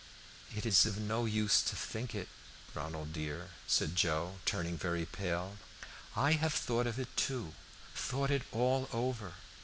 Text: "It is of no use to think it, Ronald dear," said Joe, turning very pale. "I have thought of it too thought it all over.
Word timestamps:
"It 0.55 0.65
is 0.65 0.87
of 0.87 0.97
no 0.97 1.25
use 1.25 1.61
to 1.61 1.75
think 1.75 2.15
it, 2.15 2.27
Ronald 2.73 3.13
dear," 3.13 3.51
said 3.67 3.95
Joe, 3.95 4.39
turning 4.47 4.75
very 4.75 5.05
pale. 5.05 5.57
"I 6.15 6.31
have 6.31 6.55
thought 6.55 6.87
of 6.87 6.97
it 6.97 7.15
too 7.15 7.53
thought 7.93 8.31
it 8.31 8.41
all 8.51 8.89
over. 8.91 9.33